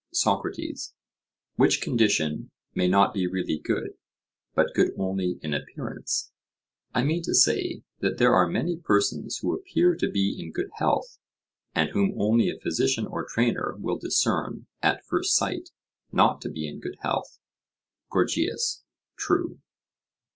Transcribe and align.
SOCRATES: 0.13 0.95
Which 1.57 1.79
condition 1.79 2.49
may 2.73 2.87
not 2.87 3.13
be 3.13 3.27
really 3.27 3.59
good, 3.59 3.99
but 4.55 4.73
good 4.73 4.93
only 4.97 5.37
in 5.43 5.53
appearance? 5.53 6.31
I 6.91 7.03
mean 7.03 7.21
to 7.21 7.35
say, 7.35 7.83
that 7.99 8.17
there 8.17 8.33
are 8.33 8.47
many 8.47 8.77
persons 8.77 9.37
who 9.37 9.53
appear 9.53 9.95
to 9.97 10.09
be 10.09 10.35
in 10.41 10.53
good 10.53 10.71
health, 10.77 11.19
and 11.75 11.91
whom 11.91 12.19
only 12.19 12.49
a 12.49 12.59
physician 12.59 13.05
or 13.05 13.23
trainer 13.27 13.75
will 13.77 13.99
discern 13.99 14.65
at 14.81 15.05
first 15.05 15.35
sight 15.35 15.69
not 16.11 16.41
to 16.41 16.49
be 16.49 16.67
in 16.67 16.79
good 16.79 16.97
health. 17.03 17.37
GORGIAS: 18.09 18.81
True. 19.17 19.59